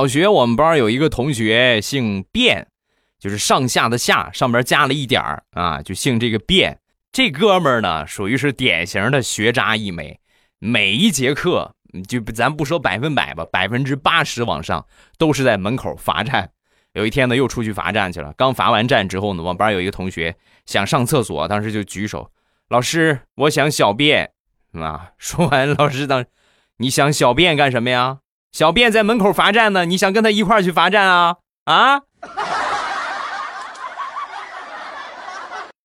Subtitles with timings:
[0.00, 2.64] 小学我们班有一个同学姓卞，
[3.18, 6.78] 就是上下的下上边加了一点儿啊，就姓这个卞。
[7.12, 10.18] 这哥们儿呢，属于是典型的学渣一枚，
[10.58, 11.74] 每一节课
[12.08, 14.86] 就咱不说百分百吧，百分之八十往上
[15.18, 16.50] 都是在门口罚站。
[16.94, 18.32] 有一天呢，又出去罚站去了。
[18.38, 22.30] 刚罚完站之后呢，我们班有一个同学想上厕所，当时就举手
[22.70, 24.32] ：“老师，我想小便。”
[24.72, 26.24] 啊，说完，老师当
[26.78, 28.20] ：“你想小便干什么呀？”
[28.52, 31.36] 小便在门口罚站呢，你想跟他一块去罚站啊？
[31.64, 32.00] 啊！